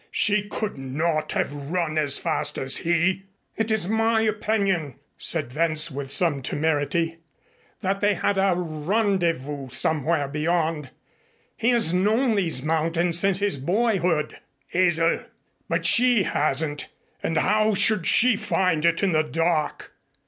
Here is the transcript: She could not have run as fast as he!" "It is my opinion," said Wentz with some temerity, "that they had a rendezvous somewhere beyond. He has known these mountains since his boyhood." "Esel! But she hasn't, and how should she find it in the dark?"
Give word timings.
She 0.09 0.47
could 0.49 0.79
not 0.79 1.33
have 1.33 1.53
run 1.53 1.99
as 1.99 2.17
fast 2.17 2.57
as 2.57 2.77
he!" 2.77 3.25
"It 3.55 3.69
is 3.69 3.87
my 3.87 4.21
opinion," 4.21 4.95
said 5.15 5.53
Wentz 5.55 5.91
with 5.91 6.09
some 6.11 6.41
temerity, 6.41 7.19
"that 7.81 8.01
they 8.01 8.15
had 8.15 8.35
a 8.39 8.55
rendezvous 8.57 9.69
somewhere 9.69 10.27
beyond. 10.27 10.89
He 11.55 11.69
has 11.69 11.93
known 11.93 12.33
these 12.33 12.63
mountains 12.63 13.19
since 13.19 13.41
his 13.41 13.57
boyhood." 13.57 14.39
"Esel! 14.73 15.23
But 15.69 15.85
she 15.85 16.23
hasn't, 16.23 16.87
and 17.21 17.37
how 17.37 17.75
should 17.75 18.07
she 18.07 18.35
find 18.35 18.83
it 18.85 19.03
in 19.03 19.11
the 19.11 19.21
dark?" 19.21 19.91